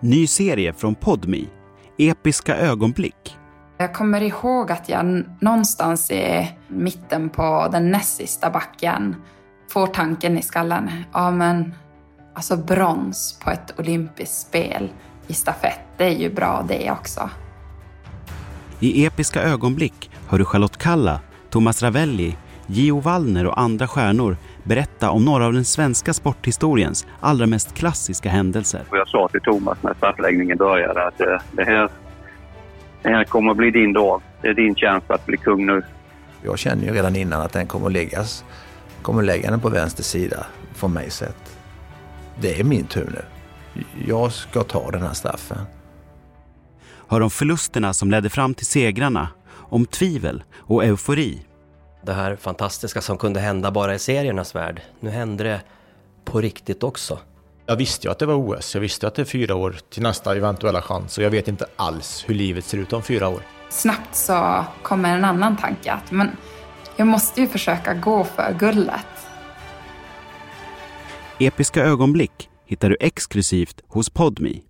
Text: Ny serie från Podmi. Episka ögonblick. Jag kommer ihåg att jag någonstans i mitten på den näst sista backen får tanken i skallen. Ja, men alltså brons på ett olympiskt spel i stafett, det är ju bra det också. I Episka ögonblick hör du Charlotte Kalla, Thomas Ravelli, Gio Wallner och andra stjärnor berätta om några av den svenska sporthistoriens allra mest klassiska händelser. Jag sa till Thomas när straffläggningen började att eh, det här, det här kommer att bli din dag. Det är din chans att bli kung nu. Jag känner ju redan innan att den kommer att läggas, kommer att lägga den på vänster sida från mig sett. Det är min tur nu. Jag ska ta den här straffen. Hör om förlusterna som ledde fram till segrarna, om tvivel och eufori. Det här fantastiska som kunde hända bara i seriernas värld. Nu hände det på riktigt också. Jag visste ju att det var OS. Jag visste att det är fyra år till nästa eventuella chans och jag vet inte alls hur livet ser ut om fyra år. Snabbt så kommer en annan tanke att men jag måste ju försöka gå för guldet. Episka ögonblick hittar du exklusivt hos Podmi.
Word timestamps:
Ny 0.00 0.26
serie 0.26 0.72
från 0.72 0.94
Podmi. 0.94 1.48
Episka 1.98 2.56
ögonblick. 2.56 3.36
Jag 3.78 3.94
kommer 3.94 4.20
ihåg 4.20 4.72
att 4.72 4.88
jag 4.88 5.24
någonstans 5.40 6.10
i 6.10 6.48
mitten 6.68 7.28
på 7.28 7.68
den 7.72 7.90
näst 7.90 8.16
sista 8.16 8.50
backen 8.50 9.16
får 9.70 9.86
tanken 9.86 10.38
i 10.38 10.42
skallen. 10.42 10.90
Ja, 11.12 11.30
men 11.30 11.74
alltså 12.34 12.56
brons 12.56 13.38
på 13.44 13.50
ett 13.50 13.80
olympiskt 13.80 14.40
spel 14.48 14.90
i 15.26 15.34
stafett, 15.34 15.80
det 15.96 16.04
är 16.04 16.18
ju 16.18 16.34
bra 16.34 16.64
det 16.68 16.90
också. 16.90 17.30
I 18.80 19.06
Episka 19.06 19.42
ögonblick 19.42 20.10
hör 20.28 20.38
du 20.38 20.44
Charlotte 20.44 20.76
Kalla, 20.76 21.20
Thomas 21.50 21.82
Ravelli, 21.82 22.36
Gio 22.66 23.00
Wallner 23.00 23.46
och 23.46 23.60
andra 23.60 23.88
stjärnor 23.88 24.36
berätta 24.64 25.10
om 25.10 25.24
några 25.24 25.46
av 25.46 25.52
den 25.52 25.64
svenska 25.64 26.12
sporthistoriens 26.12 27.06
allra 27.20 27.46
mest 27.46 27.74
klassiska 27.74 28.28
händelser. 28.28 28.82
Jag 28.90 29.08
sa 29.08 29.28
till 29.28 29.40
Thomas 29.40 29.78
när 29.82 29.94
straffläggningen 29.94 30.58
började 30.58 31.06
att 31.06 31.20
eh, 31.20 31.26
det 31.52 31.64
här, 31.64 31.88
det 33.02 33.08
här 33.08 33.24
kommer 33.24 33.50
att 33.50 33.56
bli 33.56 33.70
din 33.70 33.92
dag. 33.92 34.22
Det 34.42 34.48
är 34.48 34.54
din 34.54 34.74
chans 34.74 35.04
att 35.06 35.26
bli 35.26 35.36
kung 35.36 35.66
nu. 35.66 35.82
Jag 36.42 36.58
känner 36.58 36.84
ju 36.84 36.92
redan 36.92 37.16
innan 37.16 37.42
att 37.42 37.52
den 37.52 37.66
kommer 37.66 37.86
att 37.86 37.92
läggas, 37.92 38.44
kommer 39.02 39.20
att 39.20 39.26
lägga 39.26 39.50
den 39.50 39.60
på 39.60 39.68
vänster 39.68 40.02
sida 40.02 40.46
från 40.74 40.92
mig 40.92 41.10
sett. 41.10 41.58
Det 42.40 42.60
är 42.60 42.64
min 42.64 42.86
tur 42.86 43.10
nu. 43.14 43.22
Jag 44.06 44.32
ska 44.32 44.62
ta 44.62 44.90
den 44.90 45.02
här 45.02 45.12
straffen. 45.12 45.58
Hör 47.08 47.20
om 47.20 47.30
förlusterna 47.30 47.92
som 47.92 48.10
ledde 48.10 48.30
fram 48.30 48.54
till 48.54 48.66
segrarna, 48.66 49.28
om 49.48 49.86
tvivel 49.86 50.42
och 50.56 50.84
eufori. 50.84 51.45
Det 52.06 52.12
här 52.12 52.36
fantastiska 52.36 53.00
som 53.00 53.18
kunde 53.18 53.40
hända 53.40 53.70
bara 53.70 53.94
i 53.94 53.98
seriernas 53.98 54.54
värld. 54.54 54.82
Nu 55.00 55.10
hände 55.10 55.44
det 55.44 55.60
på 56.24 56.40
riktigt 56.40 56.82
också. 56.82 57.18
Jag 57.66 57.76
visste 57.76 58.06
ju 58.06 58.10
att 58.10 58.18
det 58.18 58.26
var 58.26 58.34
OS. 58.34 58.74
Jag 58.74 58.80
visste 58.80 59.06
att 59.06 59.14
det 59.14 59.22
är 59.22 59.26
fyra 59.26 59.54
år 59.54 59.76
till 59.90 60.02
nästa 60.02 60.36
eventuella 60.36 60.82
chans 60.82 61.18
och 61.18 61.24
jag 61.24 61.30
vet 61.30 61.48
inte 61.48 61.66
alls 61.76 62.24
hur 62.26 62.34
livet 62.34 62.64
ser 62.64 62.78
ut 62.78 62.92
om 62.92 63.02
fyra 63.02 63.28
år. 63.28 63.40
Snabbt 63.68 64.14
så 64.16 64.64
kommer 64.82 65.16
en 65.16 65.24
annan 65.24 65.56
tanke 65.56 65.92
att 65.92 66.10
men 66.10 66.30
jag 66.96 67.06
måste 67.06 67.40
ju 67.40 67.48
försöka 67.48 67.94
gå 67.94 68.24
för 68.24 68.56
guldet. 68.58 69.06
Episka 71.38 71.84
ögonblick 71.84 72.48
hittar 72.66 72.90
du 72.90 72.96
exklusivt 73.00 73.80
hos 73.88 74.10
Podmi. 74.10 74.62